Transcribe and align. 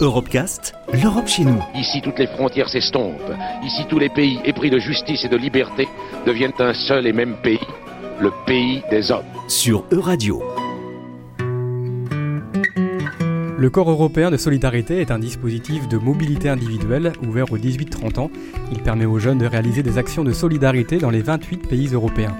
Europecast, 0.00 0.74
l'Europe 0.92 1.26
chez 1.26 1.44
nous. 1.44 1.62
Ici, 1.74 2.00
toutes 2.02 2.18
les 2.18 2.26
frontières 2.26 2.68
s'estompent. 2.68 3.32
Ici, 3.64 3.84
tous 3.88 3.98
les 3.98 4.08
pays 4.08 4.38
épris 4.44 4.70
de 4.70 4.78
justice 4.78 5.24
et 5.24 5.28
de 5.28 5.36
liberté 5.36 5.88
deviennent 6.26 6.52
un 6.58 6.74
seul 6.74 7.06
et 7.06 7.12
même 7.12 7.36
pays, 7.42 7.60
le 8.20 8.30
pays 8.46 8.82
des 8.90 9.10
hommes. 9.10 9.24
Sur 9.48 9.84
Euradio. 9.90 10.42
Le 13.58 13.70
Corps 13.70 13.90
européen 13.90 14.32
de 14.32 14.36
solidarité 14.36 15.00
est 15.00 15.12
un 15.12 15.20
dispositif 15.20 15.86
de 15.86 15.96
mobilité 15.96 16.48
individuelle 16.48 17.12
ouvert 17.24 17.52
aux 17.52 17.58
18-30 17.58 18.18
ans. 18.18 18.30
Il 18.72 18.80
permet 18.80 19.04
aux 19.04 19.20
jeunes 19.20 19.38
de 19.38 19.46
réaliser 19.46 19.84
des 19.84 19.98
actions 19.98 20.24
de 20.24 20.32
solidarité 20.32 20.98
dans 20.98 21.10
les 21.10 21.22
28 21.22 21.68
pays 21.68 21.88
européens. 21.92 22.36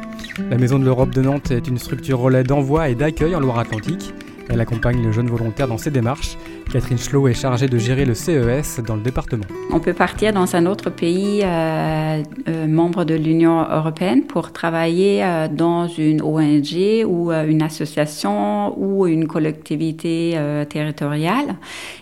La 0.50 0.58
Maison 0.58 0.80
de 0.80 0.84
l'Europe 0.84 1.14
de 1.14 1.22
Nantes 1.22 1.52
est 1.52 1.68
une 1.68 1.78
structure 1.78 2.18
relais 2.18 2.42
d'envoi 2.42 2.88
et 2.88 2.96
d'accueil 2.96 3.36
en 3.36 3.40
Loire-Atlantique. 3.40 4.12
Elle 4.48 4.60
accompagne 4.60 5.00
le 5.00 5.12
jeune 5.12 5.28
volontaire 5.28 5.68
dans 5.68 5.78
ses 5.78 5.90
démarches. 5.92 6.36
Catherine 6.72 6.96
Schlo 6.96 7.28
est 7.28 7.34
chargée 7.34 7.68
de 7.68 7.76
gérer 7.76 8.06
le 8.06 8.14
CES 8.14 8.80
dans 8.86 8.96
le 8.96 9.02
département. 9.02 9.44
On 9.70 9.78
peut 9.78 9.92
partir 9.92 10.32
dans 10.32 10.56
un 10.56 10.64
autre 10.64 10.88
pays 10.88 11.42
euh, 11.44 12.22
euh, 12.48 12.66
membre 12.66 13.04
de 13.04 13.14
l'Union 13.14 13.66
européenne 13.70 14.22
pour 14.22 14.52
travailler 14.52 15.22
euh, 15.22 15.48
dans 15.48 15.86
une 15.86 16.22
ONG 16.22 17.04
ou 17.06 17.30
une 17.30 17.60
association 17.60 18.72
ou 18.78 19.06
une 19.06 19.26
collectivité 19.26 20.38
territoriale. 20.70 21.56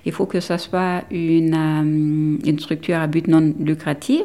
Il 0.07 0.13
faut 0.13 0.27
que 0.27 0.39
ce 0.39 0.57
soit 0.57 1.03
une, 1.11 2.39
une 2.45 2.59
structure 2.61 2.99
à 2.99 3.09
but 3.09 3.27
non 3.27 3.53
lucratif. 3.59 4.23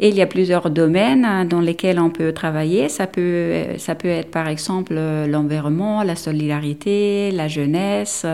Et 0.00 0.10
il 0.10 0.14
y 0.14 0.20
a 0.20 0.26
plusieurs 0.26 0.68
domaines 0.68 1.48
dans 1.48 1.60
lesquels 1.60 1.98
on 1.98 2.10
peut 2.10 2.32
travailler. 2.32 2.90
Ça 2.90 3.06
peut, 3.06 3.54
ça 3.78 3.94
peut 3.94 4.08
être 4.08 4.30
par 4.30 4.48
exemple 4.48 4.92
l'environnement, 4.92 6.02
la 6.02 6.16
solidarité, 6.16 7.30
la 7.30 7.48
jeunesse, 7.48 8.26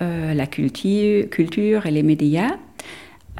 la 0.00 0.46
culture, 0.46 1.28
culture 1.30 1.86
et 1.86 1.90
les 1.90 2.02
médias. 2.02 2.56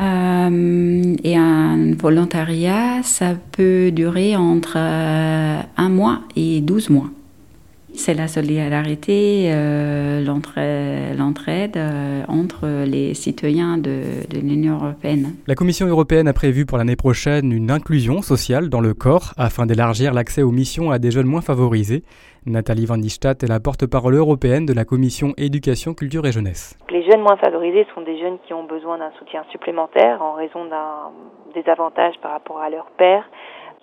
Euh, 0.01 1.17
et 1.25 1.37
un 1.37 1.95
volontariat, 1.95 3.03
ça 3.03 3.35
peut 3.53 3.91
durer 3.91 4.37
entre 4.37 4.77
un 4.77 5.89
mois 5.89 6.21
et 6.37 6.61
douze 6.61 6.89
mois. 6.89 7.11
C'est 7.95 8.15
la 8.15 8.29
solidarité, 8.29 9.51
euh, 9.53 10.25
l'entraide 10.25 11.77
euh, 11.77 12.23
entre 12.29 12.85
les 12.87 13.15
citoyens 13.15 13.79
de, 13.79 14.03
l'Union 14.33 14.77
européenne. 14.77 15.35
La 15.47 15.55
Commission 15.55 15.87
européenne 15.87 16.29
a 16.29 16.33
prévu 16.33 16.67
pour 16.67 16.79
l'année 16.79 16.97
prochaine 16.97 17.53
une 17.53 17.71
inclusion 17.71 18.23
sociale 18.23 18.69
dans 18.69 18.81
le 18.81 18.95
corps 18.95 19.33
afin 19.37 19.67
d'élargir 19.67 20.15
l'accès 20.15 20.43
aux 20.43 20.51
missions 20.51 20.91
à 20.91 20.99
des 20.99 21.11
jeunes 21.11 21.27
moins 21.27 21.41
favorisés. 21.41 22.03
Nathalie 22.47 22.87
Van 22.87 22.97
Distat 22.97 23.35
est 23.43 23.49
la 23.49 23.61
porte-parole 23.61 24.15
européenne 24.15 24.65
de 24.65 24.73
la 24.73 24.85
Commission 24.85 25.35
éducation, 25.37 25.93
culture 25.93 26.25
et 26.27 26.33
jeunesse. 26.33 26.79
Les 26.91 27.05
jeunes 27.05 27.21
moins 27.21 27.37
favorisés 27.37 27.87
sont 27.95 28.01
des 28.01 28.19
jeunes 28.19 28.39
qui 28.47 28.55
ont 28.55 28.65
besoin 28.65 28.97
d'un 28.99 29.11
soutien 29.19 29.45
supplémentaire 29.51 30.23
en 30.23 30.33
raison 30.33 30.65
d'un 30.65 31.13
désavantage 31.55 32.15
par 32.23 32.33
rapport 32.33 32.61
à 32.61 32.71
leur 32.71 32.87
père 32.97 33.25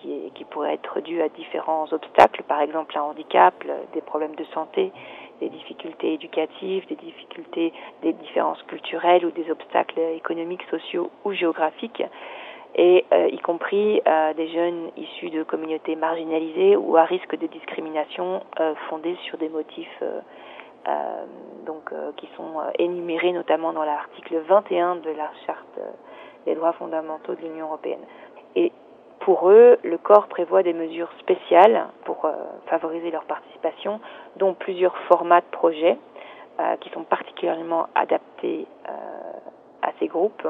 qui, 0.01 0.31
qui 0.35 0.43
pourrait 0.45 0.73
être 0.73 1.01
dû 1.01 1.21
à 1.21 1.29
différents 1.29 1.85
obstacles, 1.91 2.43
par 2.43 2.61
exemple 2.61 2.97
un 2.97 3.03
handicap, 3.03 3.53
des 3.93 4.01
problèmes 4.01 4.35
de 4.35 4.45
santé, 4.53 4.91
des 5.39 5.49
difficultés 5.49 6.13
éducatives, 6.13 6.87
des 6.87 6.95
difficultés, 6.95 7.73
des 8.01 8.13
différences 8.13 8.61
culturelles 8.63 9.25
ou 9.25 9.31
des 9.31 9.49
obstacles 9.51 9.99
économiques, 10.15 10.63
sociaux 10.69 11.11
ou 11.25 11.33
géographiques, 11.33 12.03
et 12.75 13.05
euh, 13.11 13.27
y 13.31 13.39
compris 13.39 14.01
euh, 14.07 14.33
des 14.33 14.49
jeunes 14.49 14.91
issus 14.97 15.29
de 15.29 15.43
communautés 15.43 15.95
marginalisées 15.95 16.75
ou 16.75 16.95
à 16.95 17.05
risque 17.05 17.37
de 17.37 17.47
discrimination 17.47 18.43
euh, 18.59 18.75
fondée 18.89 19.15
sur 19.23 19.37
des 19.37 19.49
motifs 19.49 20.03
donc 21.65 21.91
qui 22.15 22.29
sont 22.37 22.61
énumérés 22.79 23.33
notamment 23.33 23.73
dans 23.73 23.83
l'article 23.83 24.37
21 24.47 24.95
de 24.97 25.09
la 25.09 25.29
charte 25.45 25.79
des 26.45 26.55
droits 26.55 26.71
fondamentaux 26.71 27.35
de 27.35 27.41
l'Union 27.41 27.65
européenne. 27.65 27.99
Et 28.55 28.71
pour 29.27 29.49
eux, 29.49 29.77
le 29.83 29.97
corps 29.97 30.27
prévoit 30.27 30.63
des 30.63 30.71
mesures 30.71 31.11
spéciales 31.19 31.87
pour 32.05 32.23
euh, 32.23 32.31
favoriser 32.67 33.11
leur 33.11 33.25
participation, 33.25 33.99
dont 34.37 34.53
plusieurs 34.53 34.97
formats 35.09 35.41
de 35.41 35.45
projets 35.51 35.97
euh, 36.61 36.77
qui 36.77 36.89
sont 36.91 37.03
particulièrement 37.03 37.87
adaptés 37.93 38.65
euh, 38.87 38.93
à 39.81 39.91
ces 39.99 40.07
groupes 40.07 40.47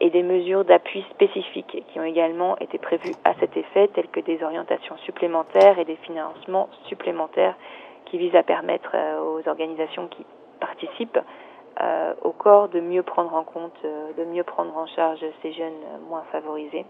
et 0.00 0.10
des 0.10 0.22
mesures 0.22 0.64
d'appui 0.64 1.04
spécifiques 1.10 1.82
qui 1.88 1.98
ont 1.98 2.04
également 2.04 2.56
été 2.58 2.78
prévues 2.78 3.14
à 3.24 3.34
cet 3.40 3.56
effet, 3.56 3.88
telles 3.88 4.06
que 4.06 4.20
des 4.20 4.42
orientations 4.44 4.96
supplémentaires 4.98 5.80
et 5.80 5.84
des 5.84 5.96
financements 5.96 6.68
supplémentaires 6.84 7.56
qui 8.04 8.16
visent 8.16 8.36
à 8.36 8.44
permettre 8.44 8.94
aux 9.20 9.48
organisations 9.48 10.06
qui 10.06 10.24
participent 10.60 11.18
au 12.22 12.32
corps 12.32 12.68
de 12.68 12.80
mieux 12.80 13.02
prendre 13.02 13.34
en 13.34 13.44
compte, 13.44 13.76
de 13.82 14.24
mieux 14.24 14.44
prendre 14.44 14.76
en 14.76 14.86
charge 14.86 15.20
ces 15.42 15.52
jeunes 15.52 15.72
moins 16.08 16.24
favorisés 16.32 16.86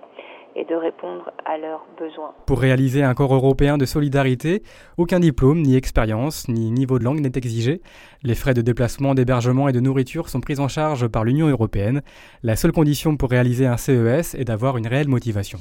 et 0.56 0.64
de 0.64 0.74
répondre 0.74 1.30
à 1.44 1.58
leurs 1.58 1.86
besoins. 1.98 2.32
Pour 2.46 2.60
réaliser 2.60 3.02
un 3.02 3.14
corps 3.14 3.34
européen 3.34 3.76
de 3.76 3.84
solidarité, 3.84 4.62
aucun 4.96 5.20
diplôme, 5.20 5.60
ni 5.60 5.76
expérience, 5.76 6.48
ni 6.48 6.70
niveau 6.70 6.98
de 6.98 7.04
langue 7.04 7.20
n'est 7.20 7.32
exigé. 7.34 7.82
Les 8.22 8.34
frais 8.34 8.54
de 8.54 8.62
déplacement, 8.62 9.14
d'hébergement 9.14 9.68
et 9.68 9.72
de 9.72 9.80
nourriture 9.80 10.30
sont 10.30 10.40
pris 10.40 10.58
en 10.58 10.68
charge 10.68 11.08
par 11.08 11.24
l'Union 11.24 11.48
européenne. 11.48 12.02
La 12.42 12.56
seule 12.56 12.72
condition 12.72 13.16
pour 13.16 13.30
réaliser 13.30 13.66
un 13.66 13.76
CES 13.76 14.34
est 14.34 14.44
d'avoir 14.44 14.78
une 14.78 14.86
réelle 14.86 15.08
motivation. 15.08 15.58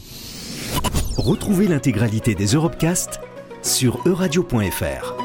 Retrouvez 1.18 1.68
l'intégralité 1.68 2.34
des 2.34 2.54
Europecast 2.54 3.20
sur 3.62 4.00
euradio.fr. 4.06 5.25